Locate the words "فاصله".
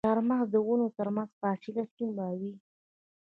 1.41-1.83